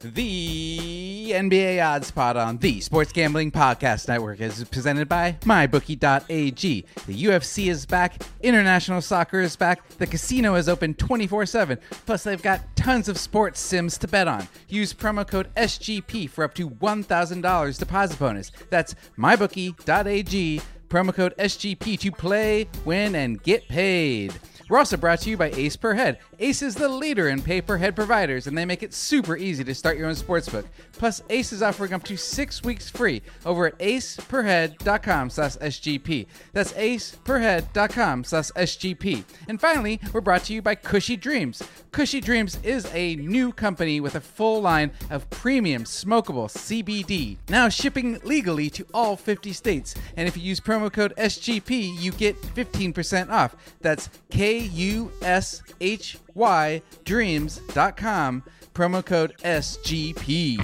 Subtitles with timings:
[0.00, 6.84] The NBA Odds Pod on the Sports Gambling Podcast Network is presented by MyBookie.ag.
[7.08, 12.22] The UFC is back, international soccer is back, the casino is open 24 7, plus,
[12.22, 14.46] they've got tons of sports sims to bet on.
[14.68, 18.52] Use promo code SGP for up to $1,000 deposit bonus.
[18.70, 24.32] That's MyBookie.ag, promo code SGP to play, win, and get paid.
[24.68, 26.18] We're also brought to you by Ace Per Head.
[26.38, 29.64] Ace is the leader in pay per head providers, and they make it super easy
[29.64, 30.64] to start your own sportsbook.
[30.92, 36.26] Plus, Ace is offering up to six weeks free over at aceperhead.com slash SGP.
[36.52, 39.24] That's aceperhead.com slash SGP.
[39.48, 41.62] And finally, we're brought to you by Kushy Dreams.
[41.92, 47.68] Kushy Dreams is a new company with a full line of premium smokable CBD, now
[47.68, 49.94] shipping legally to all 50 states.
[50.16, 53.56] And if you use promo code SGP, you get 15% off.
[53.80, 58.42] That's K U S H Y dreams.com,
[58.74, 60.58] promo code SGP.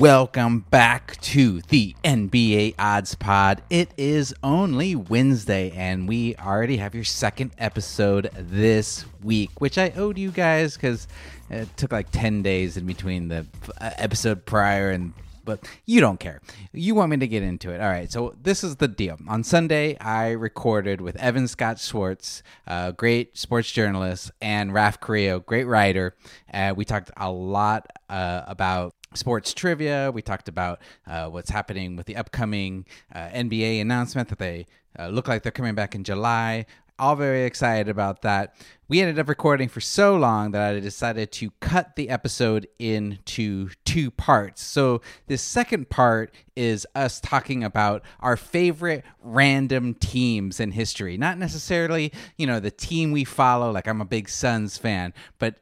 [0.00, 3.62] Welcome back to the NBA Odds Pod.
[3.70, 9.90] It is only Wednesday, and we already have your second episode this week, which I
[9.90, 11.06] owed you guys because
[11.48, 13.46] it took like 10 days in between the
[13.80, 15.12] uh, episode prior and
[15.44, 16.40] but you don't care.
[16.72, 17.80] You want me to get into it.
[17.80, 18.10] All right.
[18.10, 19.18] So this is the deal.
[19.28, 25.40] On Sunday, I recorded with Evan Scott Schwartz, a great sports journalist, and Raf Carrillo,
[25.40, 26.16] great writer.
[26.52, 30.10] Uh, we talked a lot uh, about sports trivia.
[30.12, 34.66] We talked about uh, what's happening with the upcoming uh, NBA announcement that they
[34.98, 36.66] uh, look like they're coming back in July.
[36.96, 38.54] All very excited about that.
[38.86, 43.70] We ended up recording for so long that I decided to cut the episode into
[43.84, 44.62] two parts.
[44.62, 51.16] So, this second part is us talking about our favorite random teams in history.
[51.16, 55.56] Not necessarily, you know, the team we follow, like I'm a big Suns fan, but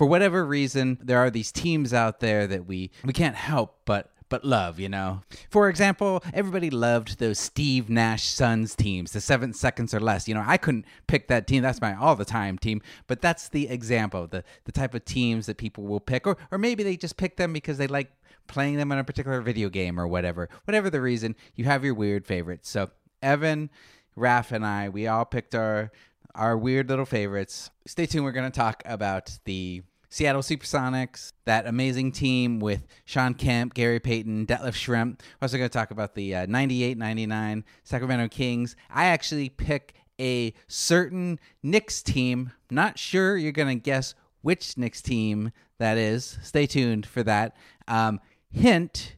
[0.00, 4.10] for whatever reason, there are these teams out there that we we can't help but
[4.30, 5.20] but love, you know.
[5.50, 10.26] For example, everybody loved those Steve Nash Suns teams, the seven seconds or less.
[10.26, 11.62] You know, I couldn't pick that team.
[11.62, 12.80] That's my all the time team.
[13.08, 16.56] But that's the example, the the type of teams that people will pick, or or
[16.56, 18.10] maybe they just pick them because they like
[18.46, 20.48] playing them in a particular video game or whatever.
[20.64, 22.70] Whatever the reason, you have your weird favorites.
[22.70, 22.88] So
[23.20, 23.68] Evan,
[24.16, 25.92] Raf, and I, we all picked our
[26.34, 27.70] our weird little favorites.
[27.86, 28.24] Stay tuned.
[28.24, 34.00] We're going to talk about the Seattle Supersonics, that amazing team with Shawn Kemp, Gary
[34.00, 35.20] Payton, Detlef Schrempf.
[35.20, 38.76] We're also going to talk about the uh, 98 99 Sacramento Kings.
[38.90, 42.52] I actually pick a certain Knicks team.
[42.70, 46.38] Not sure you're going to guess which Knicks team that is.
[46.42, 47.56] Stay tuned for that.
[47.88, 49.16] Um, hint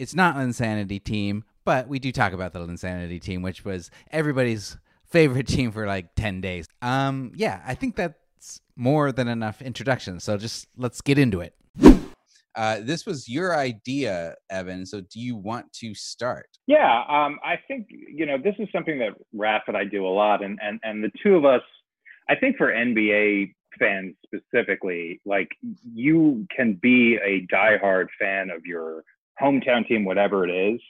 [0.00, 3.90] it's not an Linsanity team, but we do talk about the Linsanity team, which was
[4.10, 6.66] everybody's favorite team for like 10 days.
[6.80, 8.19] Um, yeah, I think that
[8.80, 10.18] more than enough introduction.
[10.18, 11.54] So just let's get into it.
[12.56, 14.84] Uh, this was your idea, Evan.
[14.84, 16.48] So do you want to start?
[16.66, 20.08] Yeah, um, I think you know this is something that Raf and I do a
[20.08, 21.62] lot, and and and the two of us,
[22.28, 25.48] I think for NBA fans specifically, like
[25.94, 29.04] you can be a diehard fan of your
[29.40, 30.80] hometown team, whatever it is,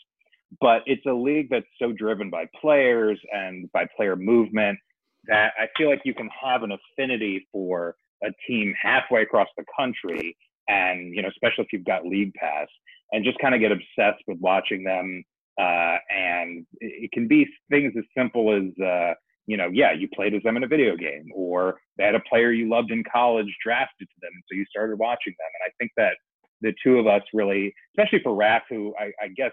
[0.61, 4.79] but it's a league that's so driven by players and by player movement
[5.27, 9.65] that I feel like you can have an affinity for a team halfway across the
[9.79, 10.37] country,
[10.69, 12.69] and you know, especially if you've got league pass,
[13.13, 15.25] and just kind of get obsessed with watching them.
[15.61, 19.13] Uh, and it can be things as simple as uh,
[19.47, 22.21] you know, yeah, you played as them in a video game, or they had a
[22.21, 25.49] player you loved in college drafted to them, so you started watching them.
[25.55, 26.15] And I think that
[26.61, 29.51] the two of us really, especially for Raf, who I, I guess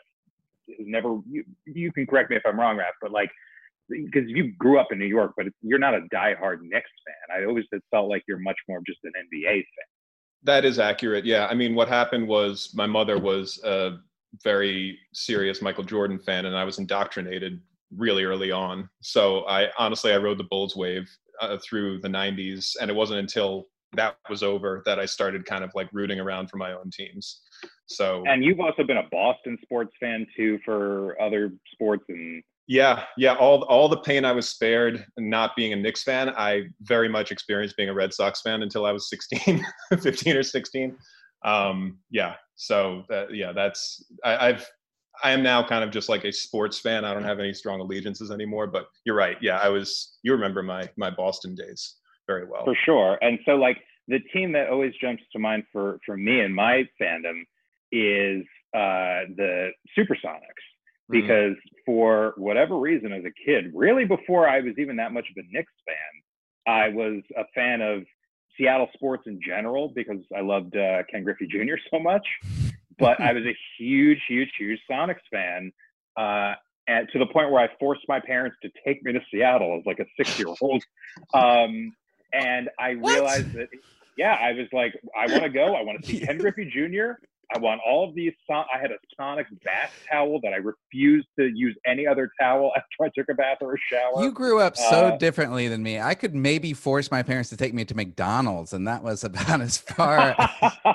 [0.79, 3.31] never, you, you can correct me if I'm wrong, Raf, but like
[3.90, 7.40] because you grew up in New York, but you're not a diehard Knicks fan.
[7.40, 9.88] I always felt like you're much more just an NBA fan.
[10.44, 11.25] That is accurate.
[11.25, 11.48] Yeah.
[11.48, 13.98] I mean, what happened was my mother was a
[14.44, 17.62] very serious Michael Jordan fan, and I was indoctrinated
[17.95, 18.89] really early on.
[19.01, 21.10] So I honestly, I rode the Bulls wave
[21.42, 25.63] uh, through the 90s, and it wasn't until that was over that I started kind
[25.63, 27.42] of like rooting around for my own teams.
[27.88, 33.06] So, and you've also been a Boston sports fan too for other sports and yeah,
[33.16, 33.34] yeah.
[33.36, 37.31] All all the pain I was spared not being a Knicks fan, I very much
[37.31, 39.66] experienced being a Red Sox fan until I was 16,
[40.01, 40.98] 15 or 16.
[41.45, 42.36] Um, yeah.
[42.56, 44.69] So that, yeah, that's I, I've
[45.24, 47.06] I am now kind of just like a sports fan.
[47.06, 48.68] I don't have any strong allegiances anymore.
[48.68, 49.38] But you're right.
[49.42, 50.18] Yeah, I was.
[50.24, 51.95] You remember my my Boston days
[52.28, 52.66] very well.
[52.66, 53.18] For sure.
[53.22, 53.78] And so like
[54.10, 57.44] the team that always jumps to mind for for me and my fandom
[57.92, 58.44] is
[58.75, 60.42] uh, the Supersonics
[61.10, 61.22] Mm-hmm.
[61.22, 61.56] because
[61.86, 65.48] for whatever reason, as a kid, really before I was even that much of a
[65.54, 68.04] Knicks fan, I was a fan of
[68.57, 71.75] Seattle sports in general because I loved uh, Ken Griffey Jr.
[71.94, 72.28] so much.
[73.00, 75.72] But I was a huge, huge, huge Sonics fan.
[76.18, 76.56] Uh,
[76.90, 79.86] and to the point where I forced my parents to take me to Seattle as
[79.86, 80.83] like a six year old.
[81.33, 81.94] Um,
[82.33, 83.13] and I What?
[83.13, 83.68] realized that,
[84.18, 85.74] yeah, I was like, I want to go.
[85.74, 87.12] I want to see Ken Griffey Jr.
[87.55, 88.33] I want all of these.
[88.45, 92.71] Son- I had a Sonic bath towel that I refused to use any other towel
[92.77, 94.21] after I took a bath or a shower.
[94.23, 95.99] You grew up so Uh, differently than me.
[95.99, 99.61] I could maybe force my parents to take me to McDonald's, and that was about
[99.61, 100.35] as far.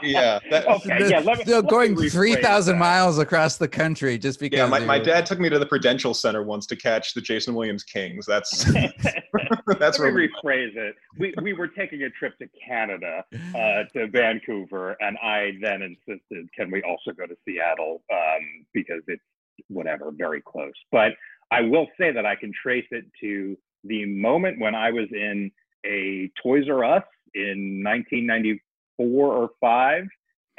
[0.03, 1.21] Yeah, that- okay, yeah.
[1.21, 4.59] Let me, So let going three thousand miles across the country just because.
[4.59, 4.67] yeah.
[4.67, 7.85] My, my dad took me to the Prudential Center once to catch the Jason Williams
[7.85, 8.27] Kings.
[8.27, 10.97] That's that's Let where me we rephrase it.
[11.19, 16.42] We we were taking a trip to Canada, uh, to Vancouver, and I then insisted,
[16.57, 18.03] can we also go to Seattle?
[18.13, 19.23] Um, because it's
[19.69, 20.73] whatever, very close.
[20.91, 21.13] But
[21.51, 25.51] I will say that I can trace it to the moment when I was in
[25.85, 27.05] a Toys R Us
[27.35, 28.61] in 1994
[29.07, 30.05] or five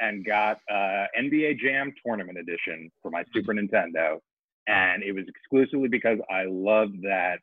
[0.00, 4.18] and got uh, NBA Jam Tournament Edition for my Super Nintendo.
[4.66, 7.38] And it was exclusively because I loved that.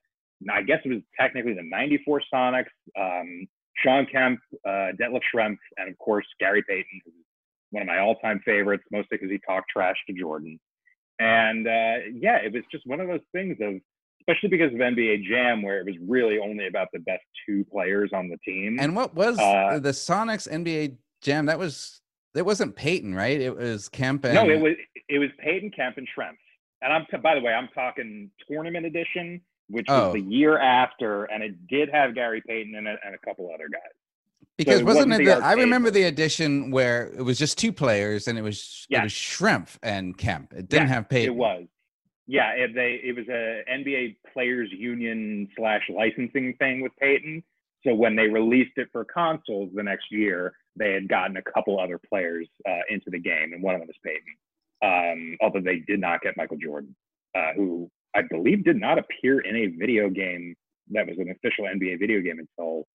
[0.51, 2.65] I guess it was technically the 94 Sonics,
[2.99, 3.47] um,
[3.77, 7.13] Shawn Kemp, uh, Detlef Schrempf, and of course, Gary Payton, who's
[7.71, 10.59] one of my all time favorites, mostly because he talked trash to Jordan.
[11.19, 13.75] And uh, yeah, it was just one of those things of,
[14.21, 18.11] especially because of NBA Jam, where it was really only about the best two players
[18.13, 18.77] on the team.
[18.79, 21.45] And what was Uh, the Sonics NBA Jam?
[21.45, 22.01] That was
[22.35, 23.39] it wasn't Payton, right?
[23.41, 24.73] It was Kemp and No, it was
[25.09, 26.37] it was Payton Kemp and Schrempf.
[26.81, 30.13] And I'm by the way, I'm talking tournament edition, which was Oh.
[30.13, 33.69] the year after, and it did have Gary Payton in it and a couple other
[33.71, 33.81] guys.
[34.57, 35.39] Because it wasn't, wasn't it?
[35.39, 39.01] the I remember the edition where it was just two players, and it was it
[39.01, 40.53] was Schrempf and Kemp.
[40.53, 41.33] It didn't Yes, have Payton.
[41.33, 41.65] It was.
[42.27, 47.43] Yeah, it, they it was a NBA Players Union slash licensing thing with Payton.
[47.83, 51.79] So when they released it for consoles the next year, they had gotten a couple
[51.79, 54.35] other players uh, into the game, and one of them was Payton.
[54.83, 56.95] Um, although they did not get Michael Jordan,
[57.35, 60.55] uh, who I believe did not appear in a video game
[60.91, 62.85] that was an official NBA video game until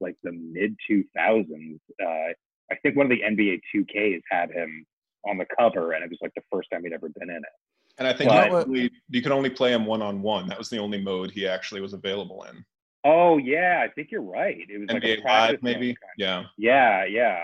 [0.00, 1.78] like the mid 2000s.
[2.02, 2.32] Uh,
[2.70, 4.84] I think one of the NBA 2Ks had him
[5.28, 7.42] on the cover, and it was like the first time he'd ever been in it.
[7.98, 10.48] and I think But- you, could only, you could only play him one on one.
[10.48, 12.64] That was the only mode he actually was available in.
[13.04, 14.66] Oh yeah, I think you're right.
[14.68, 15.86] It was like a NBA practice Live, maybe.
[15.94, 16.38] kind Yeah.
[16.40, 17.40] of- Yeah, yeah.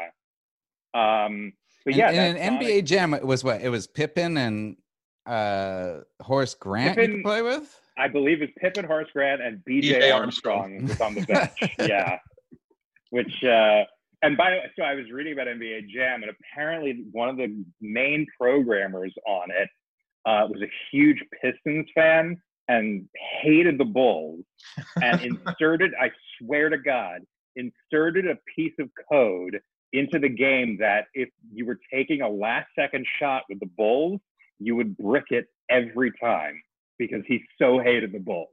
[0.95, 1.53] Um,
[1.85, 3.61] but And- yeah, and, an Sonic- NBA Jam it was what?
[3.63, 4.77] It was Pippen and
[5.25, 7.79] uh Horace Grant you could play with.
[7.97, 10.11] I believe it's Pippen, Horace Grant, and BJ B.J.
[10.11, 10.89] Armstrong Armstrong.
[10.89, 11.75] was on the bench.
[11.89, 12.19] yeah,
[13.13, 13.85] which uh,
[14.23, 17.37] and by the way, so I was reading about NBA Jam, and apparently one of
[17.37, 19.69] the main programmers on it
[20.25, 23.07] uh, was a huge Pistons fan and
[23.43, 24.45] hated the Bulls,
[25.03, 27.21] and inserted, I swear to God,
[27.55, 29.61] inserted a piece of code
[29.93, 34.21] into the game that if you were taking a last second shot with the Bulls,
[34.59, 36.63] you would brick it every time
[36.99, 38.49] because he so hated the Bulls.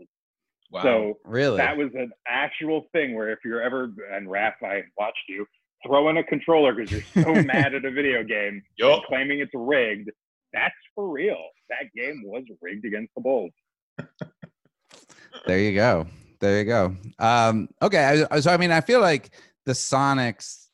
[0.71, 0.83] Wow.
[0.83, 1.57] So Really?
[1.57, 5.45] that was an actual thing where if you're ever and Raf, I watched you
[5.86, 9.04] throw in a controller because you're so mad at a video game Yup.
[9.07, 10.10] claiming it's rigged.
[10.54, 11.38] That's for real.
[11.69, 13.51] That game was rigged against the Bulls.
[15.45, 16.06] there you go.
[16.40, 16.95] There you go.
[17.19, 19.31] Um, okay, I, so I mean, I feel like
[19.66, 20.68] the Sonics.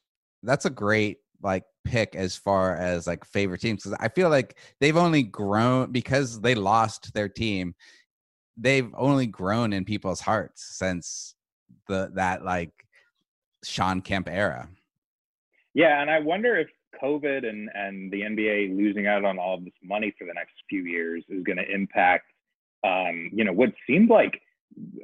[0.44, 4.58] That's a great like pick as far as like favorite teams because I feel like
[4.80, 7.74] they've only grown because they lost their team.
[8.58, 11.36] They've only grown in people's hearts since
[11.88, 12.72] the that like
[13.64, 14.70] Sean Kemp era.
[15.74, 16.68] Yeah, and I wonder if
[17.02, 20.54] COVID and and the NBA losing out on all of this money for the next
[20.70, 22.26] few years is going to impact,
[22.86, 24.40] um, you know, what seemed like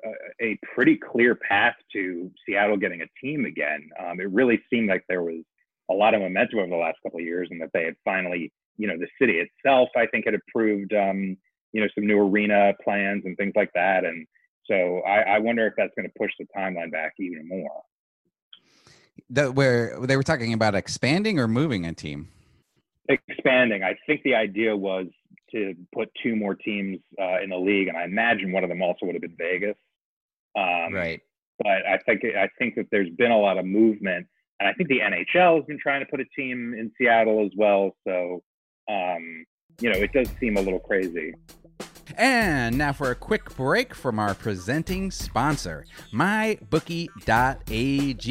[0.06, 3.90] a, a pretty clear path to Seattle getting a team again.
[4.00, 5.44] Um, it really seemed like there was
[5.90, 8.52] a lot of momentum over the last couple of years, and that they had finally,
[8.78, 11.38] you know, the city itself, I think, had approved, um,
[11.74, 14.28] you know, some new arena plans and things like that, and
[14.66, 17.82] so I, I wonder if that's going to push the timeline back even more.
[19.30, 22.30] That where they were talking about expanding or moving a team.
[23.10, 23.84] expanding.
[23.84, 25.08] I think the idea was
[25.52, 28.82] to put two more teams uh, in the league, and I imagine one of them
[28.82, 29.78] also would have been Vegas.
[30.58, 31.22] Um, right.
[31.60, 34.28] But I think I think that there's been a lot of movement,
[34.60, 37.52] and I think the NHL has been trying to put a team in Seattle as
[37.56, 37.92] well.
[38.08, 38.42] So,
[38.90, 39.46] um,
[39.80, 41.34] you know, it does seem a little crazy.
[42.18, 47.12] And now for a quick break from our presenting sponsor, MyBookie.ag.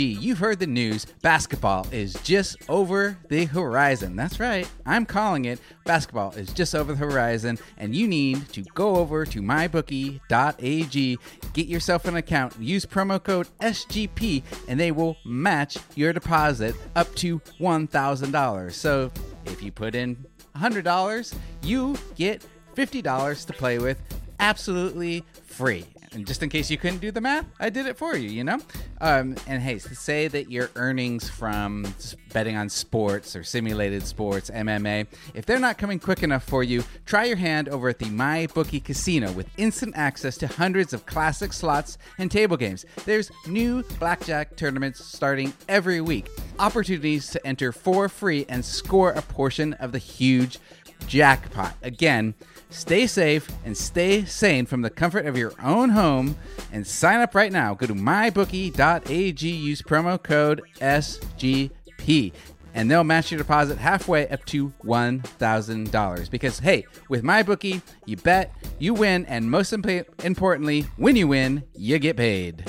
[0.03, 1.07] You've heard the news.
[1.23, 4.17] Basketball is just over the horizon.
[4.17, 4.71] That's right.
[4.87, 5.61] I'm calling it.
[5.85, 11.19] Basketball is just over the horizon, and you need to go over to MyBookie.ag,
[11.53, 17.13] get yourself an account, use promo code SGP, and they will match your deposit up
[17.17, 18.73] to $1,000.
[18.73, 19.11] So
[19.47, 20.25] if you put in
[20.57, 23.99] $100, you get $50 to play with
[24.41, 25.85] absolutely free.
[26.13, 28.43] And just in case you couldn't do the math, I did it for you, you
[28.43, 28.59] know?
[29.01, 31.87] Um, and hey, say that your earnings from
[32.33, 36.83] betting on sports or simulated sports, MMA, if they're not coming quick enough for you,
[37.07, 41.53] try your hand over at the MyBookie Casino with instant access to hundreds of classic
[41.53, 42.85] slots and table games.
[43.05, 49.23] There's new blackjack tournaments starting every week, opportunities to enter for free and score a
[49.23, 50.59] portion of the huge
[51.07, 51.77] jackpot.
[51.83, 52.35] Again,
[52.71, 56.37] stay safe and stay sane from the comfort of your own home
[56.73, 57.75] and sign up right now.
[57.75, 62.33] Go to mybookie.ag, use promo code SGP,
[62.75, 66.31] and they'll match your deposit halfway up to $1,000.
[66.31, 71.65] Because, hey, with MyBookie, you bet, you win, and most imp- importantly, when you win,
[71.75, 72.65] you get paid.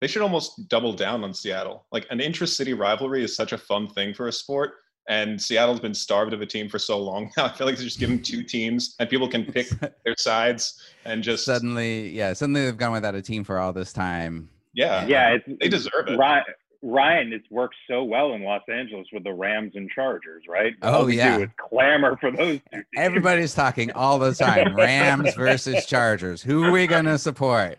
[0.00, 1.86] They should almost double down on Seattle.
[1.90, 4.74] Like an intra-city rivalry is such a fun thing for a sport
[5.08, 7.44] and Seattle's been starved of a team for so long now.
[7.46, 9.68] I feel like they just give them two teams, and people can pick
[10.04, 13.92] their sides and just suddenly, yeah, suddenly they've gone without a team for all this
[13.92, 14.48] time.
[14.72, 16.16] Yeah, yeah, it's, they deserve it.
[16.18, 16.44] Ryan,
[16.82, 20.74] Ryan, it's worked so well in Los Angeles with the Rams and Chargers, right?
[20.82, 22.58] Oh all we yeah, do clamor for those.
[22.58, 22.84] Two teams.
[22.96, 26.42] Everybody's talking all the time: Rams versus Chargers.
[26.42, 27.78] Who are we going to support?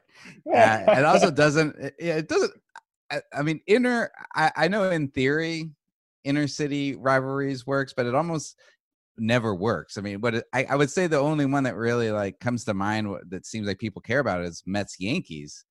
[0.51, 1.75] Uh, it also doesn't.
[1.75, 2.53] It, it doesn't.
[3.12, 4.12] I, I mean, inner.
[4.34, 5.70] I, I know in theory
[6.25, 8.60] inner city rivalries works, but it almost
[9.17, 9.98] never works.
[9.98, 12.74] I mean, but I, I would say the only one that really like comes to
[12.74, 15.63] mind that seems like people care about is Mets Yankees,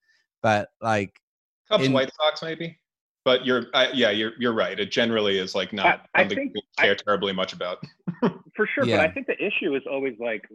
[0.42, 1.20] but like
[1.68, 2.78] Cubs in, White Sox maybe.
[3.24, 4.78] But you're uh, yeah you're you're right.
[4.78, 7.82] It generally is like not I, I think, people care I, terribly much about.
[8.20, 8.98] for sure, yeah.
[8.98, 10.46] but I think the issue is always like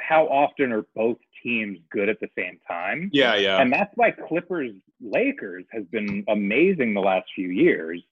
[0.00, 3.10] how often are both teams good at the same time?
[3.12, 3.60] Yeah, yeah.
[3.60, 8.02] And that's why Clippers Lakers has been amazing the last few years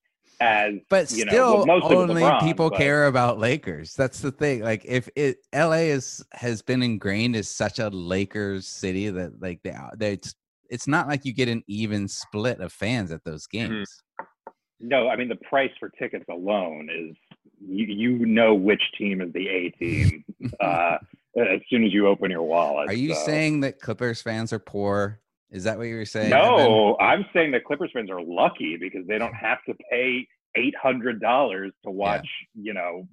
[0.41, 2.79] as but you still know, well, only LeBron, people but...
[2.79, 3.95] care about Lakers.
[3.95, 4.63] That's the thing.
[4.63, 9.63] Like if it LA is has been ingrained as such a Lakers city that like
[9.63, 10.35] they they it's
[10.71, 13.73] it's not like you get an even split of fans at those mm-hmm.
[13.73, 14.03] games.
[14.21, 14.89] Mm-hmm.
[14.89, 17.17] No, I mean the price for tickets alone is
[17.61, 20.25] you, you know which team is the A team
[20.61, 20.99] uh,
[21.37, 22.89] as soon as you open your wallet.
[22.89, 23.25] Are you so.
[23.27, 25.21] saying that Clippers fans are poor?
[25.51, 26.31] Is that what you were saying?
[26.31, 30.27] No, I'm saying that Clippers fans are lucky because they don't have to pay
[30.57, 32.63] eight hundred dollars to watch, yeah.
[32.65, 33.09] you know,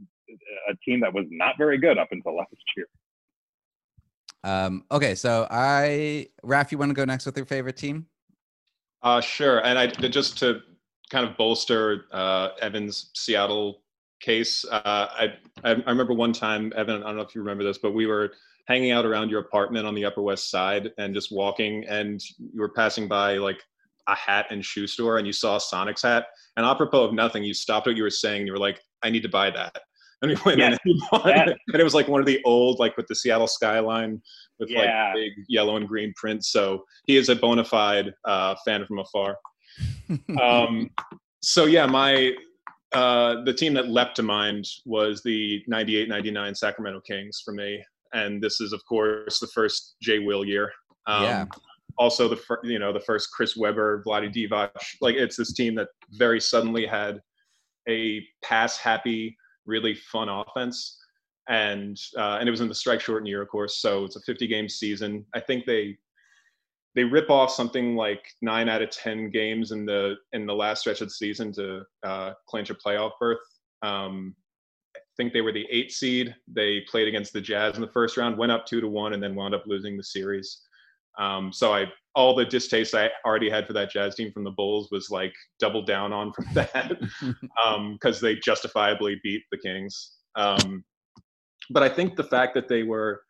[0.69, 2.87] a team that was not very good up until last year.
[4.43, 8.05] Um, okay, so I, Raf, you want to go next with your favorite team?
[9.01, 9.65] Uh, sure.
[9.65, 10.61] And I just to
[11.09, 13.81] kind of bolster uh, Evan's Seattle
[14.19, 14.65] case.
[14.69, 17.03] Uh, I I remember one time, Evan.
[17.03, 18.33] I don't know if you remember this, but we were
[18.67, 22.59] hanging out around your apartment on the Upper West Side and just walking, and you
[22.59, 23.61] were passing by like
[24.07, 27.43] a hat and shoe store, and you saw a Sonics hat, and apropos of nothing,
[27.43, 29.75] you stopped what you were saying, and you were like, "I need to buy that."
[30.21, 30.79] And we went in and,
[31.25, 31.49] yeah.
[31.49, 31.57] it.
[31.67, 34.21] and it was like one of the old, like with the Seattle skyline
[34.59, 35.07] with yeah.
[35.07, 36.45] like big yellow and green print.
[36.45, 39.37] So he is a bona fide uh, fan from afar.
[40.41, 40.89] um,
[41.41, 42.31] so yeah, my
[42.93, 47.83] uh, the team that leapt to mind was the 98-99 Sacramento Kings for me
[48.15, 50.71] and this is of course the first Jay Will year.
[51.05, 51.45] Um, yeah.
[51.97, 54.71] Also, the fir- you know the first Chris Webber, Vlade Divac.
[55.01, 57.21] Like it's this team that very suddenly had
[57.87, 60.97] a pass happy, really fun offense,
[61.47, 63.81] and uh, and it was in the strike shortened year, of course.
[63.81, 65.25] So it's a 50 game season.
[65.33, 65.97] I think they
[66.95, 70.81] they rip off something like nine out of ten games in the in the last
[70.81, 73.39] stretch of the season to uh, clinch a playoff berth.
[73.83, 74.35] Um,
[75.17, 76.35] think they were the eight seed.
[76.47, 79.21] They played against the Jazz in the first round, went up two to one, and
[79.21, 80.61] then wound up losing the series.
[81.17, 84.51] Um, so I all the distaste I already had for that Jazz team from the
[84.51, 86.97] Bulls was like doubled down on from that
[87.91, 90.13] because um, they justifiably beat the Kings.
[90.35, 90.83] Um,
[91.69, 93.21] but I think the fact that they were,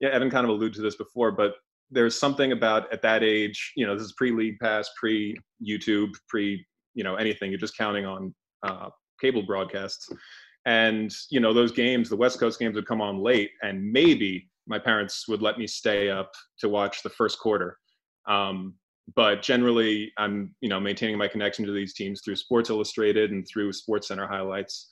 [0.00, 1.54] yeah, Evan kind of alluded to this before, but
[1.90, 6.64] there's something about at that age, you know, this is pre-league pass, pre-YouTube, pre,
[6.94, 7.50] you know, anything.
[7.50, 8.90] You're just counting on uh,
[9.20, 10.10] cable broadcasts
[10.66, 14.48] and you know those games the west coast games would come on late and maybe
[14.66, 17.78] my parents would let me stay up to watch the first quarter.
[18.28, 18.74] Um,
[19.14, 23.46] but generally i'm you know maintaining my connection to these teams through sports illustrated and
[23.46, 24.88] through sports center highlights.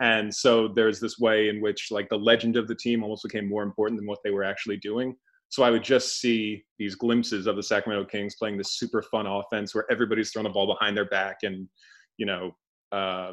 [0.00, 3.48] And so there's this way in which like the legend of the team almost became
[3.48, 5.16] more important than what they were actually doing.
[5.48, 9.26] So I would just see these glimpses of the Sacramento Kings playing this super fun
[9.26, 11.68] offense where everybody's throwing the ball behind their back and,
[12.16, 12.56] you know,
[12.92, 13.32] uh,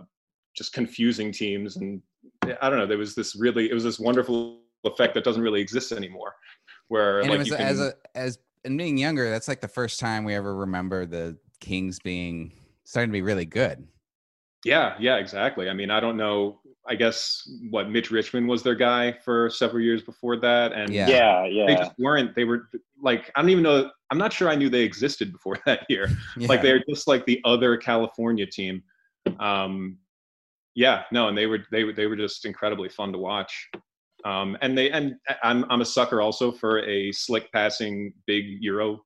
[0.56, 1.78] just confusing teams.
[1.78, 2.02] And
[2.62, 5.62] I don't know, there was this really, it was this wonderful effect that doesn't really
[5.62, 6.36] exist anymore.
[6.88, 9.62] Where and like it was you can, as a as and being younger, that's like
[9.62, 12.52] the first time we ever remember the Kings being
[12.84, 13.88] starting to be really good.
[14.66, 15.70] yeah, yeah, exactly.
[15.70, 16.60] I mean, I don't know.
[16.88, 21.46] I guess what Mitch Richmond was their guy for several years before that, and Yeah.
[21.46, 22.36] Yeah, they just weren't.
[22.36, 22.70] They were
[23.02, 23.90] like I don't even know.
[24.10, 26.10] I'm not sure I knew they existed before that year.
[26.38, 26.48] Yeah.
[26.48, 28.84] like they're just like the other California team.
[29.40, 29.98] Um,
[30.76, 33.70] yeah, no, and they were they were they were just incredibly fun to watch.
[34.24, 39.00] Um, and they and I'm I'm a sucker also for a slick passing big Euro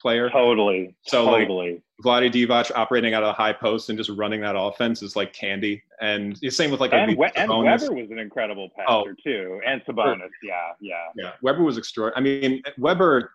[0.00, 0.30] player.
[0.30, 0.94] Totally.
[1.06, 1.82] So, like, totally.
[2.04, 5.32] Vlade Divac operating out of the high post and just running that offense is like
[5.32, 5.82] candy.
[6.00, 9.02] And the same with like a and, we- and Webber was an incredible Oh.
[9.04, 10.28] passer too, and Sabonis.
[10.42, 10.94] Yeah, yeah.
[11.16, 12.40] Yeah, Webber was extraordinary.
[12.40, 13.32] I mean, Webber.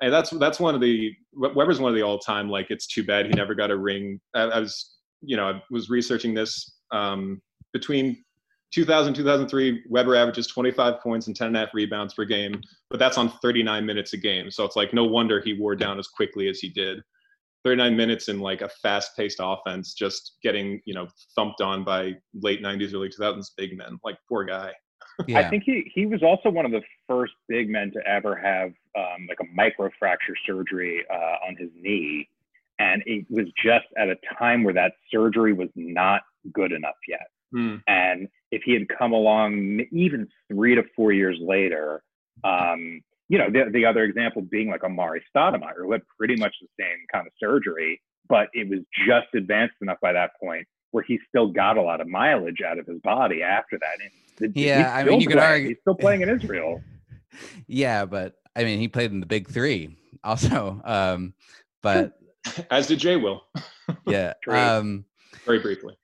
[0.00, 3.24] That's that's one of the Webber's one of the all time like it's too bad
[3.26, 4.20] he never got a ring.
[4.34, 7.40] I, I was you know I was researching this um,
[7.72, 8.24] between
[8.72, 12.98] 2000 2003 Webber averages 25 points and 10 and a half rebounds per game, but
[12.98, 14.50] that's on 39 minutes a game.
[14.50, 17.00] So it's like no wonder he wore down as quickly as he did.
[17.64, 22.14] 39 minutes in like a fast paced offense, just getting you know thumped on by
[22.34, 23.98] late 90s early 2000s big men.
[24.04, 24.72] Like poor guy.
[25.26, 25.40] yeah.
[25.40, 28.72] I think he he was also one of the first big men to ever have
[28.96, 32.28] um, like a microfracture surgery uh, on his knee,
[32.78, 36.22] and it was just at a time where that surgery was not
[36.52, 37.26] good enough yet.
[37.52, 37.76] Hmm.
[37.86, 42.02] And if he had come along even three to four years later,
[42.44, 46.54] um, you know, the, the other example being like Amar'e Stoudemire, who had pretty much
[46.60, 51.04] the same kind of surgery, but it was just advanced enough by that point where
[51.06, 53.98] he still got a lot of mileage out of his body after that.
[54.38, 55.50] The- Yeah, I mean, you could playing.
[55.52, 56.82] argue- he's still playing in Israel.
[57.66, 60.80] yeah, but I mean, he played in the Big Three also.
[60.84, 61.34] Um,
[61.82, 62.18] but
[62.70, 63.42] As did Jay Will,
[64.06, 65.04] yeah, um,
[65.44, 65.96] very briefly.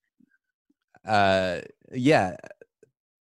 [1.06, 1.61] Uh,
[1.92, 2.37] yeah.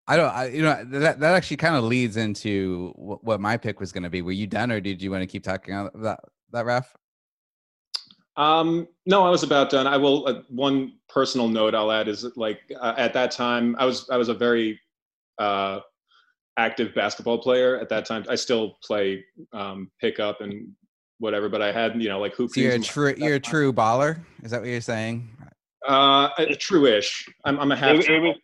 [0.07, 0.33] I don't.
[0.33, 3.91] I, you know that that actually kind of leads into what, what my pick was
[3.91, 4.23] going to be.
[4.23, 6.19] Were you done, or did you want to keep talking about that,
[6.51, 6.95] that Raf?
[8.35, 9.85] Um, no, I was about done.
[9.85, 10.25] I will.
[10.25, 14.09] Uh, one personal note I'll add is that, like uh, at that time, I was
[14.09, 14.79] I was a very
[15.37, 15.81] uh,
[16.57, 18.25] active basketball player at that time.
[18.29, 20.69] I still play um, pickup and
[21.19, 22.51] whatever, but I had you know like hoop.
[22.51, 23.13] So you're a true.
[23.17, 24.21] You're a true baller.
[24.41, 25.29] Is that what you're saying?
[25.87, 27.27] Uh, a- true-ish.
[27.45, 27.95] I'm I'm a half.
[27.95, 28.35] It, it was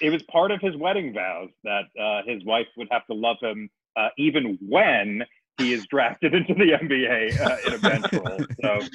[0.00, 3.36] it was part of his wedding vows that uh, his wife would have to love
[3.42, 5.22] him uh, even when
[5.58, 8.38] he is drafted into the NBA uh, in a bench role.
[8.62, 8.86] So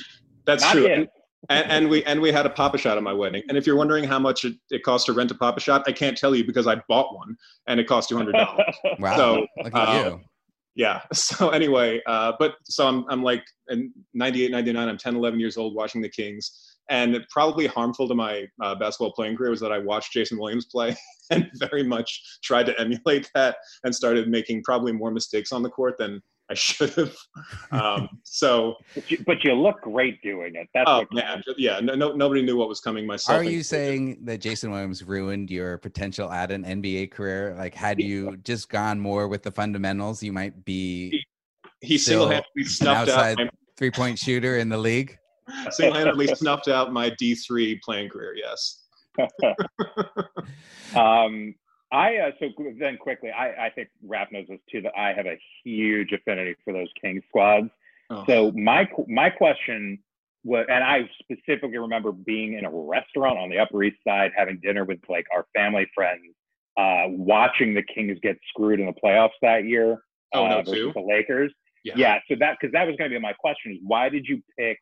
[0.46, 0.88] That's not true.
[0.88, 1.08] And,
[1.50, 3.44] and, and we and we had a Pop-A-Shot at my wedding.
[3.48, 6.18] And if you're wondering how much it, it cost to rent a Pop-A-Shot, I can't
[6.18, 7.38] tell you because I bought one
[7.68, 8.76] and it cost two hundred dollars.
[9.00, 9.16] Wow.
[9.18, 10.22] So, Look at uh, you.
[10.76, 15.40] yeah so anyway uh, but so i'm, I'm like in 98 99 i'm 10 11
[15.40, 19.60] years old watching the kings and probably harmful to my uh, basketball playing career was
[19.60, 20.96] that i watched jason williams play
[21.32, 25.70] and very much tried to emulate that and started making probably more mistakes on the
[25.70, 27.16] court than i should have
[27.72, 30.68] um, so but, you, but you look great doing it.
[30.74, 33.66] That's oh man yeah no, no, nobody knew what was coming myself Are you included.
[33.66, 37.54] saying that Jason Williams ruined your potential at an NBA career?
[37.58, 41.26] Like, had you just gone more with the fundamentals, you might be
[41.82, 45.18] he still single-handedly an snuffed out outside my, three point shooter in the league.
[45.72, 48.84] Single-handedly snuffed out my d3 playing career yes
[50.96, 51.56] um,
[51.92, 55.26] I uh, so then quickly, I, I think Raf knows this too that I have
[55.26, 57.70] a huge affinity for those King squads.
[58.10, 58.24] Oh.
[58.28, 59.98] So my my question
[60.44, 64.60] was, and I specifically remember being in a restaurant on the Upper East Side having
[64.62, 66.36] dinner with like our family friends,
[66.78, 70.02] uh, watching the Kings get screwed in the playoffs that year
[70.34, 70.92] Oh, uh, no, versus too?
[70.94, 71.54] the Lakers.
[71.84, 71.94] Yeah.
[71.96, 74.42] Yeah, so that because that was going to be my question is why did you
[74.58, 74.78] pick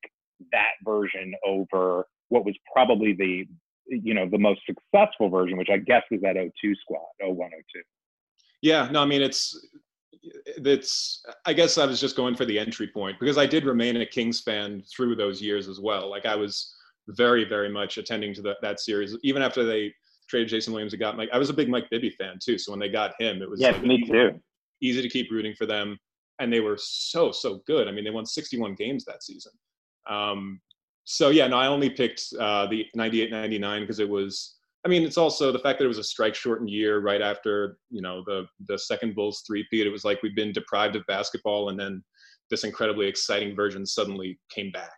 [0.51, 3.45] that version over what was probably the
[3.87, 7.81] you know the most successful version, which I guess was that 02 squad, 0102.
[8.61, 9.67] Yeah, no, I mean it's
[10.47, 13.97] it's I guess I was just going for the entry point because I did remain
[13.97, 16.09] a Kings fan through those years as well.
[16.09, 16.73] Like I was
[17.09, 19.15] very, very much attending to that that series.
[19.23, 19.93] Even after they
[20.27, 22.57] traded Jason Williams and got Mike, I was a big Mike Bibby fan too.
[22.57, 24.41] So when they got him, it was Yeah, like, me easy, too.
[24.81, 25.97] easy to keep rooting for them.
[26.39, 27.87] And they were so, so good.
[27.87, 29.51] I mean, they won 61 games that season.
[30.07, 30.59] Um,
[31.03, 35.03] so yeah, no, I only picked uh, the 98 99 because it was I mean,
[35.03, 38.23] it's also the fact that it was a strike shortened year right after, you know,
[38.25, 39.87] the the second Bulls three-peat.
[39.87, 42.03] It was like we'd been deprived of basketball and then
[42.49, 44.97] this incredibly exciting version suddenly came back.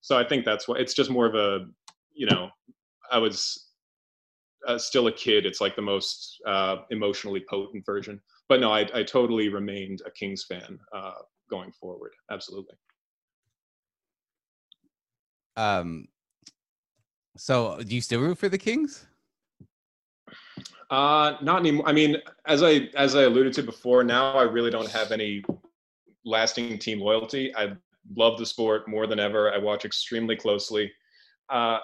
[0.00, 1.66] So I think that's why it's just more of a,
[2.14, 2.48] you know,
[3.10, 3.68] I was
[4.66, 8.20] uh, still a kid, it's like the most uh, emotionally potent version.
[8.48, 11.12] But no, I, I totally remained a Kings fan uh,
[11.50, 12.12] going forward.
[12.30, 12.74] Absolutely.
[15.58, 16.06] Um.
[17.36, 19.06] So, do you still root for the Kings?
[20.90, 21.88] Uh, not anymore.
[21.88, 22.16] I mean,
[22.46, 25.44] as I as I alluded to before, now I really don't have any
[26.24, 27.54] lasting team loyalty.
[27.56, 27.72] I
[28.16, 29.52] love the sport more than ever.
[29.52, 30.90] I watch extremely closely.
[31.50, 31.78] Uh,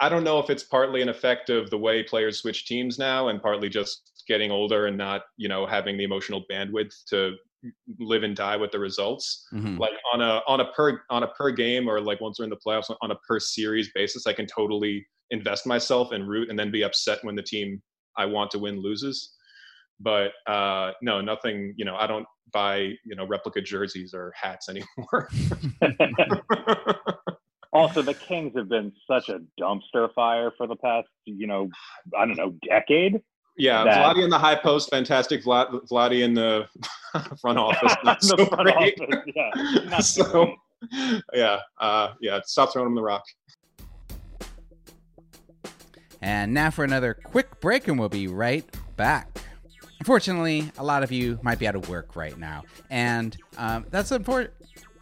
[0.00, 3.28] I don't know if it's partly an effect of the way players switch teams now,
[3.28, 7.36] and partly just getting older and not, you know, having the emotional bandwidth to
[7.98, 9.46] live and die with the results.
[9.52, 9.78] Mhm.
[9.78, 12.50] Like on a on a per on a per game or like once we're in
[12.50, 16.58] the playoffs on a per series basis, I can totally invest myself and root and
[16.58, 17.82] then be upset when the team
[18.16, 19.34] I want to win loses.
[20.00, 21.74] But uh, no, nothing.
[21.76, 25.28] You know, I don't buy you know replica jerseys or hats anymore.
[27.72, 31.68] also, the Kings have been such a dumpster fire for the past, you know,
[32.18, 33.20] I don't know, decade.
[33.56, 35.44] Yeah, That- Vladdy in the high post, fantastic.
[35.44, 36.66] Vlad, Vladdy in the
[37.40, 38.98] front office, not The so front great.
[39.00, 39.50] office, yeah,
[39.90, 40.54] not so so,
[40.90, 41.22] great.
[41.34, 42.40] yeah, uh, yeah.
[42.44, 43.24] Stop throwing him the rock.
[46.20, 48.64] And now for another quick break, and we'll be right
[48.96, 49.28] back.
[49.98, 54.12] Unfortunately, a lot of you might be out of work right now, and um, that's
[54.12, 54.52] important.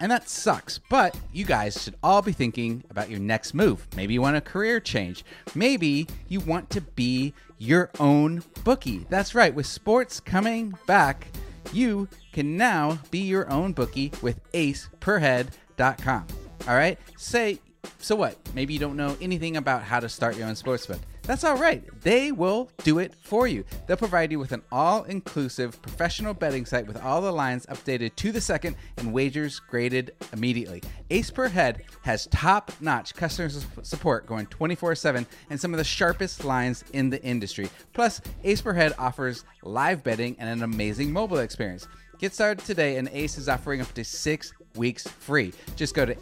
[0.00, 0.78] And that sucks.
[0.78, 3.86] But you guys should all be thinking about your next move.
[3.94, 5.24] Maybe you want a career change.
[5.54, 9.06] Maybe you want to be your own bookie.
[9.10, 9.54] That's right.
[9.54, 11.28] With sports coming back,
[11.72, 16.26] you can now be your own bookie with aceperhead.com.
[16.66, 16.98] All right?
[17.16, 17.60] Say,
[17.98, 18.36] so what?
[18.54, 21.00] Maybe you don't know anything about how to start your own sportsbook.
[21.22, 21.84] That's all right.
[22.02, 23.64] They will do it for you.
[23.86, 28.16] They'll provide you with an all inclusive professional betting site with all the lines updated
[28.16, 30.82] to the second and wagers graded immediately.
[31.10, 33.48] Ace Per Head has top notch customer
[33.82, 37.68] support going 24 7 and some of the sharpest lines in the industry.
[37.92, 41.86] Plus, Ace Per Head offers live betting and an amazing mobile experience.
[42.18, 45.52] Get started today, and Ace is offering up to six weeks free.
[45.76, 46.16] Just go to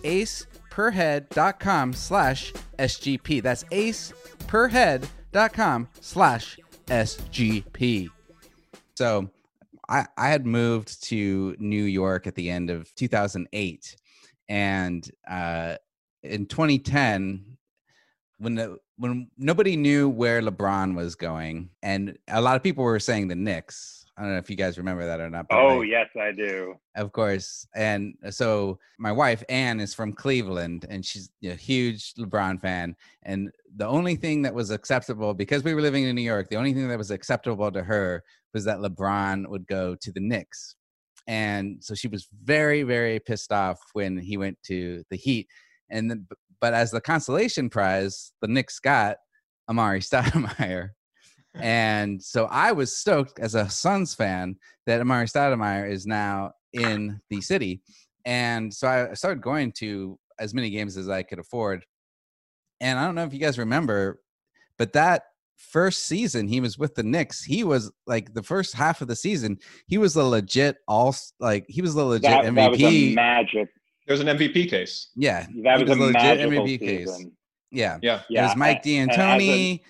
[0.79, 3.43] aceperhead.com slash SGP.
[3.43, 8.09] That's aceperhead.com slash SGP.
[8.97, 9.29] So
[9.89, 13.97] I, I had moved to New York at the end of 2008.
[14.49, 15.75] And uh,
[16.23, 17.59] in 2010,
[18.39, 23.01] when the, when nobody knew where LeBron was going, and a lot of people were
[23.01, 23.98] saying the Knicks.
[24.19, 25.47] I don't know if you guys remember that or not.
[25.49, 26.75] but Oh, like- yes, I do.
[26.97, 27.67] of course.
[27.77, 32.97] And uh, so my wife Anne is from Cleveland, and she's a huge LeBron fan.
[33.23, 36.57] And the only thing that was acceptable because we were living in New York, the
[36.57, 40.75] only thing that was acceptable to her was that LeBron would go to the Knicks.
[41.29, 45.47] And so she was very, very pissed off when he went to the Heat.
[45.91, 46.27] And then,
[46.61, 49.19] but as the consolation prize, the Knicks got
[49.71, 50.91] Amar'e Stoudemire.
[51.61, 57.21] And so I was stoked as a Suns fan that Amar'e Stoudemire is now in
[57.31, 57.83] the city.
[58.25, 61.85] And so I started going to as many games as I could afford.
[62.81, 64.21] And I don't know if you guys remember,
[64.77, 65.23] but that
[65.57, 69.17] first season he was with the Knicks, he was like the first half of the
[69.17, 72.55] season, he was a legit all like he was the legit That, MVP.
[72.55, 73.69] that was a magic.
[74.07, 75.11] There's an MVP case.
[75.17, 77.09] yeah, That he was, a, a legit magical MVP case.
[77.09, 77.33] season.
[77.73, 77.99] Yeah.
[78.01, 78.23] Yeah.
[78.31, 79.71] It was Mike and- and as a- D'Antoni.
[79.71, 79.81] And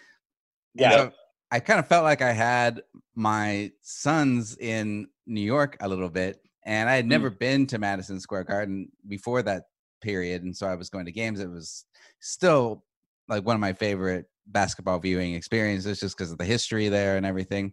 [0.74, 1.12] Yeah, so
[1.50, 2.82] I kind of felt like I had
[3.14, 7.10] my Suns in New York a little bit, and I had hmm.
[7.10, 9.64] never been to Madison Square Garden before that
[10.02, 11.40] period, and so I was going to games.
[11.40, 11.84] It was
[12.20, 12.84] still
[13.28, 17.26] like one of my favorite basketball viewing experiences, just because of the history there and
[17.26, 17.72] everything.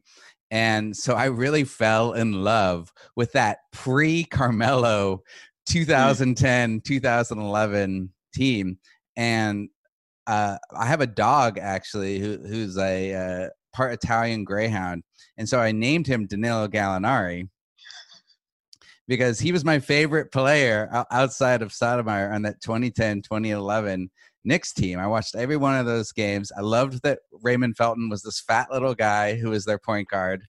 [0.51, 5.21] And so I really fell in love with that pre Carmelo hmm.
[5.71, 8.77] 2010 2011 team,
[9.17, 9.69] and
[10.27, 15.03] uh, I have a dog actually who, who's a uh, part Italian Greyhound,
[15.38, 17.49] and so I named him Danilo Gallinari
[19.07, 24.09] because he was my favorite player outside of Stoudemire on that 2010 2011
[24.43, 24.99] Knicks team.
[24.99, 26.51] I watched every one of those games.
[26.55, 30.43] I loved that Raymond Felton was this fat little guy who was their point guard.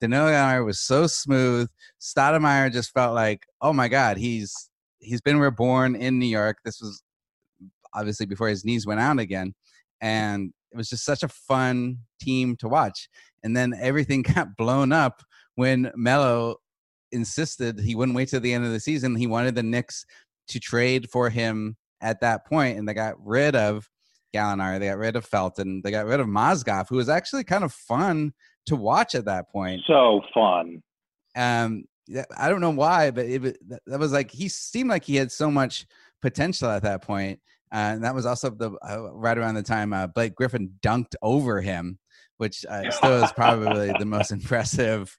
[0.00, 1.68] Danilo Gallinari was so smooth.
[2.00, 6.58] Stoudemire just felt like, oh my God, he's he's been reborn in New York.
[6.64, 7.02] This was
[7.94, 9.54] obviously before his knees went out again.
[10.00, 13.08] And it was just such a fun team to watch.
[13.42, 15.22] And then everything got blown up
[15.56, 16.56] when Melo
[17.12, 19.16] insisted he wouldn't wait till the end of the season.
[19.16, 20.04] He wanted the Knicks
[20.48, 23.88] to trade for him at that point, and they got rid of
[24.34, 24.78] Gallinari.
[24.78, 25.82] They got rid of Felton.
[25.84, 28.32] They got rid of Mozgov, who was actually kind of fun
[28.66, 29.82] to watch at that point.
[29.86, 30.82] so fun.
[31.36, 31.84] Um,
[32.36, 35.30] I don't know why, but it, that- that was like he seemed like he had
[35.30, 35.86] so much
[36.22, 37.40] potential at that point.
[37.72, 41.14] Uh, and that was also the uh, right around the time uh, Blake Griffin dunked
[41.22, 41.98] over him.
[42.38, 45.14] which uh, still is probably the most impressive,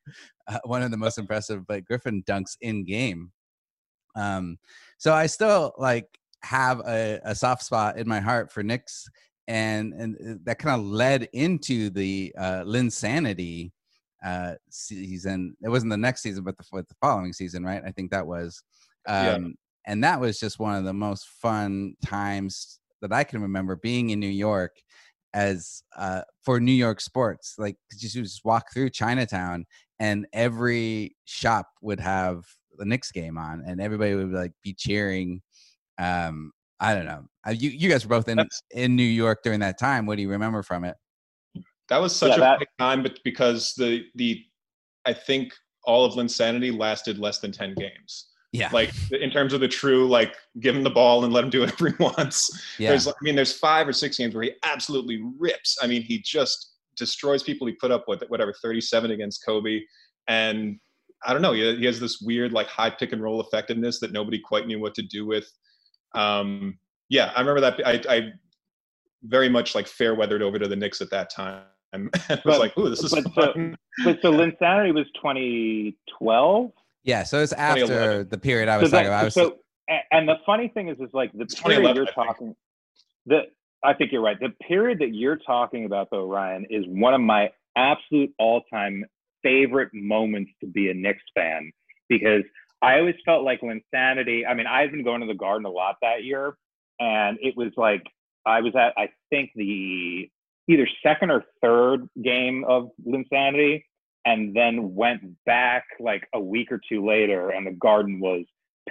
[0.48, 3.32] uh, one of the most impressive Blake Griffin dunks in game.
[4.16, 4.58] Um,
[4.98, 6.08] so I still like
[6.44, 9.08] have a, a soft spot in my heart for Knicks,
[9.48, 13.72] and and uh, that kind of led into the uh, Linsanity
[14.26, 15.56] uh, season.
[15.62, 17.84] It wasn't the next season, but the, the following season, right?
[17.86, 18.64] I think that was.
[19.08, 19.38] Um, yeah.
[19.86, 24.12] And that was just one of the most fun times that I can remember being
[24.12, 24.76] in New York
[25.34, 27.56] as uh, for New York sports.
[27.58, 29.66] Like just, just walk through Chinatown,
[30.00, 32.44] and every shop would have
[32.78, 35.42] the Knicks game on, and everybody would like be cheering.
[35.98, 37.26] Um, I don't know.
[37.52, 40.06] You you guys were both in That's, in New York during that time.
[40.06, 40.96] What do you remember from it?
[41.90, 44.44] That was such yeah, a that, big time, but because the the
[45.06, 48.31] I think all of Linsanity lasted less than ten games.
[48.52, 48.70] Yeah.
[48.74, 51.60] Like in terms of the true, like give him the ball and let him do
[51.62, 52.62] whatever he wants.
[52.78, 52.90] Yeah.
[52.90, 55.78] There's, I mean, there's five or six games where he absolutely rips.
[55.82, 57.68] I mean, he just destroys people.
[57.68, 59.82] He put up with whatever 37 against Kobe,
[60.28, 60.80] and
[61.26, 61.54] I don't know.
[61.54, 64.80] He, he has this weird like high pick and roll effectiveness that nobody quite knew
[64.80, 65.50] what to do with.
[66.14, 66.78] Um,
[67.10, 67.80] yeah, I remember that.
[67.86, 68.32] I, I
[69.24, 71.64] very much like fair weathered over to the Knicks at that time.
[71.94, 76.72] and was but, like, "Ooh, this is but fun." So, but so Linsanity was 2012.
[77.04, 79.26] Yeah, so it's after the period I was so talking that, about.
[79.26, 79.58] Was, so,
[80.12, 82.56] and the funny thing is, is like the period you're talking.
[83.26, 83.42] The
[83.84, 84.40] I think you're right.
[84.40, 89.06] The period that you're talking about, though, Ryan, is one of my absolute all-time
[89.42, 91.72] favorite moments to be a Knicks fan
[92.08, 92.44] because
[92.82, 94.44] I always felt like Linsanity.
[94.48, 96.56] I mean, I've been going to the Garden a lot that year,
[97.00, 98.04] and it was like
[98.46, 100.30] I was at I think the
[100.68, 103.84] either second or third game of Linsanity,
[104.26, 108.46] and then went back like a week or two later, and the Garden was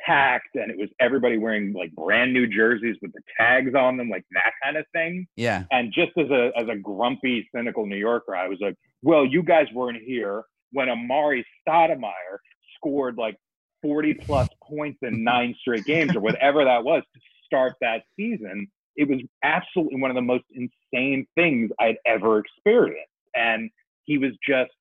[0.05, 4.09] packed, and it was everybody wearing like brand new jerseys with the tags on them,
[4.09, 5.27] like that kind of thing.
[5.37, 5.64] Yeah.
[5.71, 9.43] And just as a as a grumpy, cynical New Yorker, I was like, well, you
[9.43, 12.38] guys weren't here when Amar'e Stoudemire
[12.77, 13.37] scored like
[13.83, 18.69] 40 plus points in nine straight games or whatever that was to start that season.
[18.97, 23.11] It was absolutely one of the most insane things I'd ever experienced.
[23.35, 23.71] And
[24.05, 24.73] he was just,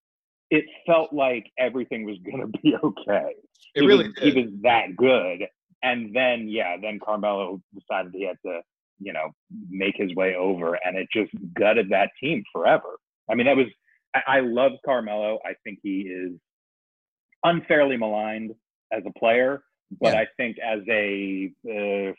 [0.49, 3.33] it felt like everything was going to be okay.
[3.75, 5.47] It he really was, He was that good.
[5.81, 8.61] And then, yeah, then Carmelo decided he had to,
[8.99, 9.31] you know,
[9.69, 12.97] make his way over and it just gutted that team forever.
[13.31, 13.67] I mean, that was,
[14.13, 15.39] I, I love Carmelo.
[15.45, 16.33] I think he is
[17.43, 18.51] unfairly maligned
[18.91, 19.61] as a player,
[20.01, 20.21] but yeah.
[20.21, 22.13] I think as a uh,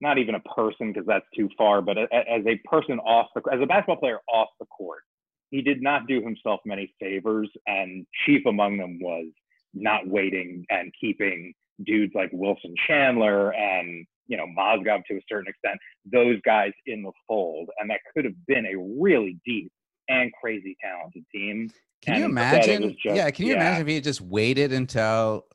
[0.00, 3.42] not even a person because that's too far, but a, as a person off the
[3.52, 5.02] as a basketball player off the court,
[5.50, 9.26] he did not do himself many favors, and chief among them was
[9.74, 15.48] not waiting and keeping dudes like Wilson Chandler and you know Mozgov to a certain
[15.48, 19.72] extent, those guys in the fold, and that could have been a really deep
[20.08, 21.70] and crazy talented team.
[22.02, 22.96] Can and you imagine?
[23.02, 23.60] Just, yeah, can you yeah.
[23.60, 25.46] imagine if he had just waited until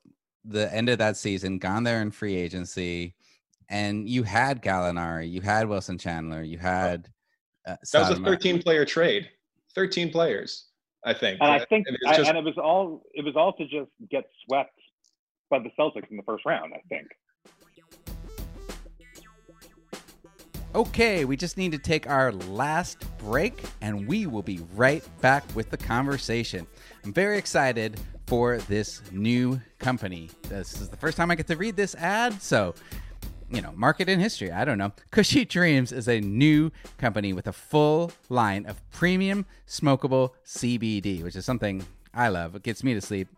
[0.44, 3.14] the end of that season, gone there in free agency,
[3.68, 7.08] and you had Gallinari, you had Wilson Chandler, you had.
[7.66, 9.30] Uh, that was a 13 player trade.
[9.74, 10.66] 13 players,
[11.04, 11.38] I think.
[11.40, 12.28] And I think, and, just...
[12.28, 14.78] and it was all it was all to just get swept
[15.50, 16.72] by the Celtics in the first round.
[16.74, 17.08] I think.
[20.74, 25.44] Okay, we just need to take our last break and we will be right back
[25.54, 26.66] with the conversation.
[27.04, 30.30] I'm very excited for this new company.
[30.48, 32.74] This is the first time I get to read this ad, so
[33.50, 34.50] you know, market in history.
[34.50, 34.92] I don't know.
[35.12, 41.36] Kushy Dreams is a new company with a full line of premium smokable CBD, which
[41.36, 42.54] is something I love.
[42.54, 43.28] It gets me to sleep.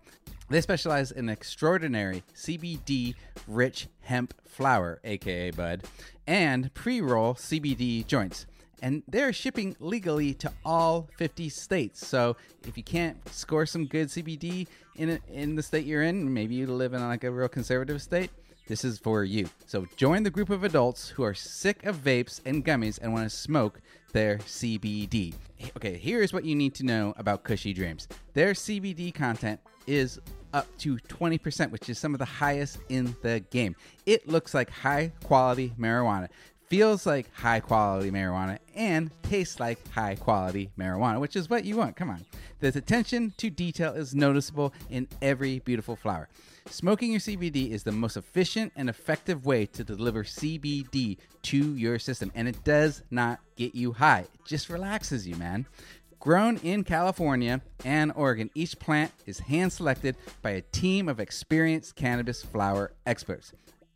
[0.48, 3.14] They specialize in extraordinary CBD
[3.48, 5.82] rich hemp flower, aka bud,
[6.26, 8.46] and pre roll CBD joints
[8.82, 12.06] and they're shipping legally to all 50 states.
[12.06, 14.66] So if you can't score some good CBD
[14.96, 18.02] in a, in the state you're in, maybe you live in like a real conservative
[18.02, 18.30] state.
[18.66, 19.48] This is for you.
[19.66, 23.30] So join the group of adults who are sick of vapes and gummies and want
[23.30, 23.80] to smoke
[24.12, 25.34] their CBD.
[25.76, 28.08] Okay, here's what you need to know about Kushy Dreams.
[28.34, 30.18] Their CBD content is
[30.52, 33.76] up to 20%, which is some of the highest in the game.
[34.04, 36.28] It looks like high quality marijuana
[36.68, 41.76] feels like high quality marijuana and tastes like high quality marijuana, which is what you
[41.76, 41.96] want.
[41.96, 42.24] Come on.
[42.60, 46.28] The attention to detail is noticeable in every beautiful flower.
[46.68, 51.98] Smoking your CBD is the most efficient and effective way to deliver CBD to your
[51.98, 54.26] system, and it does not get you high.
[54.34, 55.66] It just relaxes you, man.
[56.18, 61.94] Grown in California and Oregon, each plant is hand selected by a team of experienced
[61.94, 63.52] cannabis flower experts.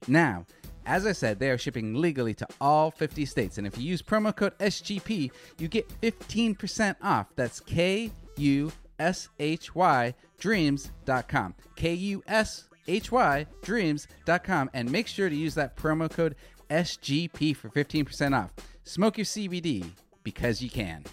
[0.06, 0.46] Now,
[0.86, 3.58] As I said, they are shipping legally to all 50 states.
[3.58, 7.26] And if you use promo code SGP, you get 15% off.
[7.36, 11.54] That's K U S H Y dreams.com.
[11.76, 14.70] K U S H Y dreams.com.
[14.74, 16.34] And make sure to use that promo code
[16.70, 18.52] SGP for 15% off.
[18.84, 19.88] Smoke your CBD
[20.24, 21.04] because you can.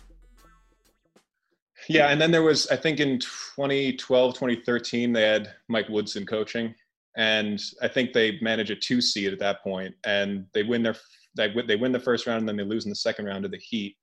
[1.88, 6.74] Yeah, and then there was, I think in 2012, 2013, they had Mike Woodson coaching,
[7.16, 10.96] and I think they manage a two seed at that point, and they win their
[11.36, 13.50] they they win the first round, and then they lose in the second round to
[13.50, 13.96] the Heat,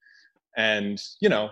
[0.57, 1.51] and you know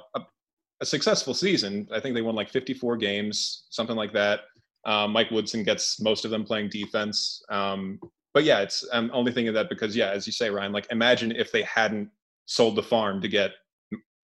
[0.82, 1.88] a, successful season.
[1.92, 4.40] I think they won like 54 games, something like that.
[4.84, 7.42] Um, Mike Woodson gets most of them playing defense.
[7.48, 8.00] Um,
[8.34, 11.32] but yeah, it's I'm only thinking that because yeah, as you say, Ryan, like imagine
[11.32, 12.10] if they hadn't
[12.46, 13.52] sold the farm to get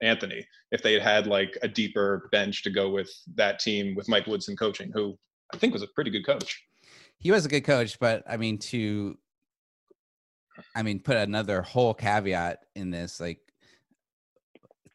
[0.03, 4.09] Anthony, if they had had like a deeper bench to go with that team with
[4.09, 5.17] Mike Woodson coaching, who
[5.53, 6.63] I think was a pretty good coach.
[7.19, 9.19] He was a good coach, but I mean to
[10.75, 13.41] I mean put another whole caveat in this, like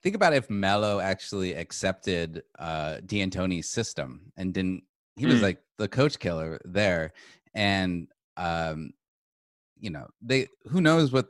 [0.04, 4.84] think about if Melo actually accepted uh D'Antoni's system and didn't
[5.16, 5.44] he was Mm.
[5.44, 7.14] like the coach killer there
[7.54, 8.92] and um
[9.80, 11.28] you know they who knows what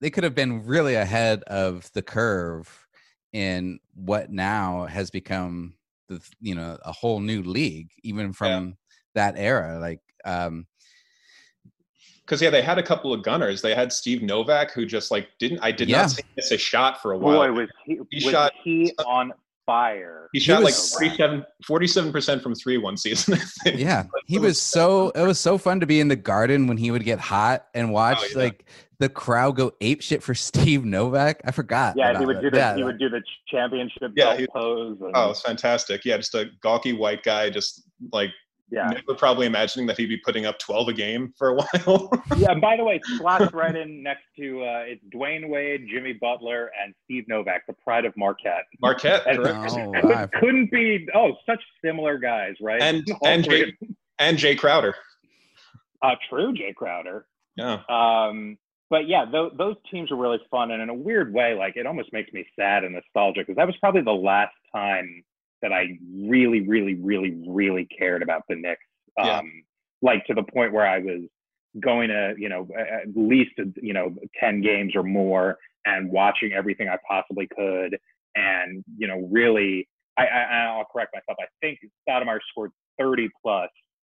[0.00, 2.86] they could have been really ahead of the curve
[3.32, 5.74] in what now has become
[6.08, 8.76] the you know a whole new league even from
[9.14, 10.66] that era like um
[12.30, 13.60] Because yeah, they had a couple of gunners.
[13.60, 15.58] They had Steve Novak, who just like didn't.
[15.62, 16.02] I did Yeah.
[16.02, 17.38] not see him miss a shot for a while.
[17.38, 19.32] Boy, was he, He was shot- he on
[19.66, 20.28] fire?
[20.32, 23.36] he shot like was- 47 percent from three one season.
[23.66, 26.76] Yeah he it was so it was so fun to be in the garden when
[26.76, 28.44] he would get hot and oh, watch Oh, yeah.
[28.44, 28.64] like
[29.00, 32.42] the crowd go ape shit for steve novak i forgot Yeah, he would it.
[32.42, 34.98] do the Yeah, he would do the championship Yeah, he- pose.
[35.00, 36.04] And, Oh, it's fantastic.
[36.04, 38.30] Yeah, just a gawky white guy, just like
[38.70, 41.54] yeah, never probably imagining that he'd be putting up 12 a game for a
[41.84, 42.10] while.
[42.36, 42.54] yeah.
[42.54, 46.94] By the way, slots right in next to uh, it's Dwyane Wade, Jimmy Butler, and
[47.04, 48.64] Steve Novak, the pride of Marquette.
[48.80, 49.72] Marquette, And- correct.
[49.72, 52.80] Oh, Could- I- couldn't be oh such similar guys, right?
[52.82, 53.72] and and Jay,
[54.18, 54.94] and Jae Crowder.
[56.02, 57.26] uh, true Jae Crowder.
[57.56, 58.56] Yeah, Um,
[58.88, 61.84] but yeah, th- those teams are really fun, and in a weird way, like it
[61.86, 65.22] almost makes me sad and nostalgic because that was probably the last time
[65.62, 68.80] that I really, really, really, really cared about the Knicks.
[69.18, 69.42] Um, Yeah.
[70.02, 71.24] Like to the point where I was
[71.78, 76.88] going to, you know, at least you know ten games or more, and watching everything
[76.88, 77.98] I possibly could,
[78.34, 81.36] and you know, really, I, I I'll correct myself.
[81.38, 83.68] I think Stoudemire scored thirty plus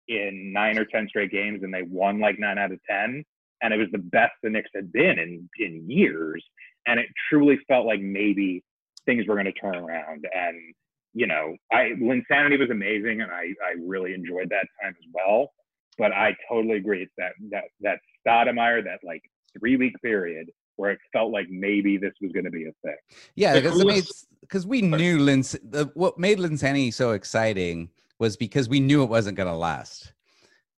[0.07, 3.25] in nine or ten straight games, and they won like nine out of ten
[3.63, 6.45] and it was the best the Knicks had been in in years.
[6.87, 8.63] And it truly felt like maybe
[9.07, 10.27] things were going to turn around.
[10.35, 10.75] And
[11.15, 15.53] you know, I Linsanity was amazing, and I I really enjoyed that time as well.
[15.99, 17.03] But I totally agree.
[17.03, 19.23] It's that that that Stoudemire, that like
[19.59, 22.97] three week period where it felt like maybe this was going to be a thing.
[23.35, 28.69] yeah because coolest- because we knew Lins, the, what made Linsani so exciting was because
[28.69, 30.13] we knew it wasn't going to last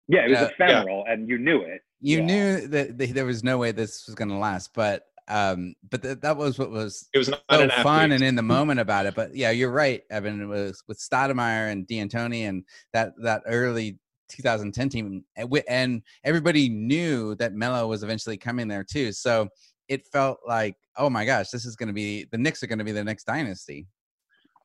[0.08, 0.48] Yeah, it was Yeah.
[0.48, 1.82] ephemeral, and you knew it.
[2.02, 2.26] you Yeah.
[2.26, 6.20] knew that there was no way this was going to last but um but th-
[6.22, 9.16] that was what was it was not so fun and in the moment about it.
[9.16, 10.42] But yeah, you're right, Evan.
[10.42, 16.70] It was with Stoudemire and D'Antoni and that that early 2010 team, and and everybody
[16.70, 19.12] knew that Melo was eventually coming there too.
[19.12, 19.48] So
[19.88, 22.80] it felt like, oh my gosh, this is going to be the Knicks are going
[22.80, 23.88] to be the next dynasty.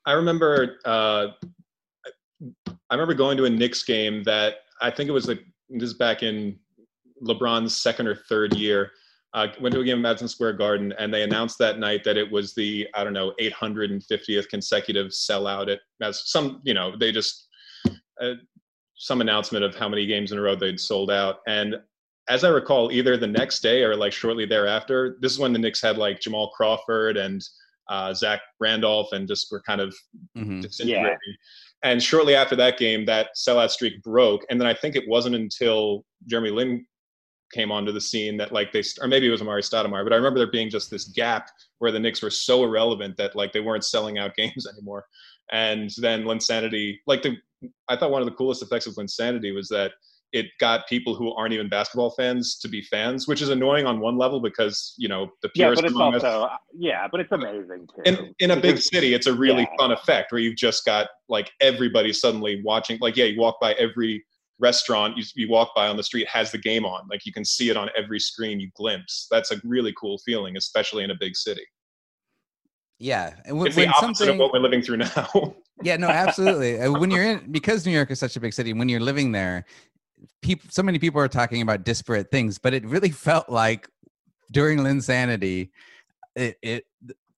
[0.06, 1.28] I remember uh,
[2.66, 5.94] I remember going to a Knicks game that I think it was like this is
[5.94, 6.58] back in
[7.22, 8.92] LeBron's second or third year.
[9.38, 12.16] Uh, went to a game at Madison Square Garden, and they announced that night that
[12.16, 17.12] it was the I don't know 850th consecutive sellout at as some you know they
[17.12, 17.46] just
[18.20, 18.32] uh,
[18.96, 21.36] some announcement of how many games in a row they'd sold out.
[21.46, 21.76] And
[22.28, 25.58] as I recall, either the next day or like shortly thereafter, this is when the
[25.60, 27.40] Knicks had like Jamal Crawford and
[27.88, 29.94] uh, Zach Randolph, and just were kind of
[30.36, 30.60] Mhm.
[30.62, 31.36] disintegrating.
[31.84, 34.44] And shortly after that game, that sellout streak broke.
[34.50, 36.84] And then I think it wasn't until Jeremy Lin
[37.52, 40.16] came onto the scene that like they, or maybe it was Amar'e Stoudemire, but I
[40.16, 43.60] remember there being just this gap where the Knicks were so irrelevant that like they
[43.60, 45.04] weren't selling out games anymore.
[45.50, 47.36] And then Linsanity, like the,
[47.88, 49.92] I thought one of the coolest effects of Linsanity was that
[50.32, 53.98] it got people who aren't even basketball fans to be fans, which is annoying on
[53.98, 57.20] one level because you know the Yeah, purest but it's among us also yeah, but
[57.20, 58.02] it's amazing too.
[58.04, 59.76] in, in a big city it's a really yeah.
[59.78, 63.72] fun effect where you've just got like everybody suddenly watching like yeah you walk by
[63.74, 64.22] every
[64.60, 67.44] restaurant you, you walk by on the street has the game on like you can
[67.44, 71.16] see it on every screen you glimpse that's a really cool feeling especially in a
[71.18, 71.64] big city
[72.98, 76.80] Yeah, and when, it's the opposite of what we're living through now yeah, no, absolutely.
[76.80, 79.32] Uh, when you're in, because New York is such a big city, when you're living
[79.32, 79.64] there,
[80.42, 83.88] people, so many people are talking about disparate things, but it really felt like
[84.50, 85.70] during Linsanity,
[86.34, 86.86] it, it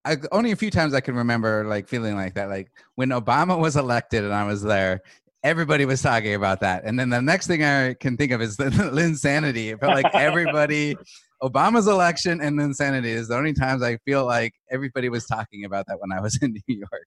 [0.04, 2.48] I, only a few times I can remember like feeling like that.
[2.48, 5.02] Like when Obama was elected and I was there,
[5.42, 6.84] everybody was talking about that.
[6.84, 9.72] And then the next thing I can think of is the Linsanity.
[9.72, 10.96] It felt like everybody,
[11.42, 15.86] Obama's election and Linsanity is the only times I feel like everybody was talking about
[15.86, 17.06] that when I was in New York.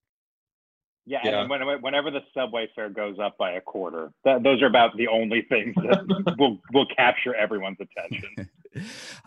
[1.05, 1.41] Yeah, yeah.
[1.41, 4.95] and when, whenever the subway fare goes up by a quarter, that, those are about
[4.95, 8.49] the only things that will will capture everyone's attention.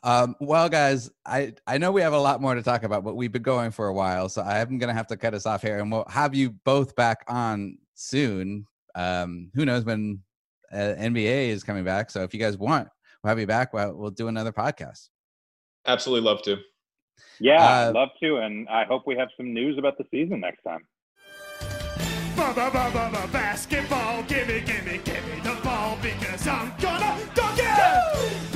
[0.02, 3.14] um, well, guys, I I know we have a lot more to talk about, but
[3.14, 5.78] we've been going for a while, so I'm gonna have to cut us off here,
[5.78, 8.66] and we'll have you both back on soon.
[8.96, 10.20] Um, who knows when
[10.72, 12.10] uh, NBA is coming back?
[12.10, 12.88] So if you guys want,
[13.22, 13.72] we'll have you back.
[13.72, 15.08] We'll, we'll do another podcast.
[15.86, 16.56] Absolutely love to.
[17.38, 20.62] Yeah, uh, love to, and I hope we have some news about the season next
[20.62, 20.80] time.
[23.32, 28.55] Basketball, gimme, gimme, gimme the ball because I'm gonna dunk it!